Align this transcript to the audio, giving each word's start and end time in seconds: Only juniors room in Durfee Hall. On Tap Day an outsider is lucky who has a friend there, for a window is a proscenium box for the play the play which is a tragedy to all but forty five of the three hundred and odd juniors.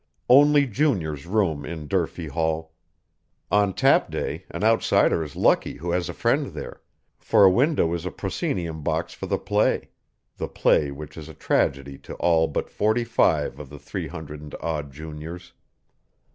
Only 0.29 0.65
juniors 0.65 1.27
room 1.27 1.63
in 1.63 1.87
Durfee 1.87 2.29
Hall. 2.29 2.73
On 3.51 3.71
Tap 3.71 4.09
Day 4.09 4.45
an 4.49 4.63
outsider 4.63 5.23
is 5.23 5.35
lucky 5.35 5.73
who 5.75 5.91
has 5.91 6.09
a 6.09 6.13
friend 6.15 6.47
there, 6.55 6.81
for 7.19 7.43
a 7.43 7.51
window 7.51 7.93
is 7.93 8.03
a 8.03 8.09
proscenium 8.11 8.81
box 8.83 9.13
for 9.13 9.27
the 9.27 9.37
play 9.37 9.89
the 10.37 10.47
play 10.47 10.89
which 10.89 11.17
is 11.17 11.29
a 11.29 11.35
tragedy 11.35 11.99
to 11.99 12.15
all 12.15 12.47
but 12.47 12.67
forty 12.71 13.03
five 13.03 13.59
of 13.59 13.69
the 13.69 13.77
three 13.77 14.07
hundred 14.07 14.41
and 14.41 14.55
odd 14.59 14.91
juniors. 14.91 15.53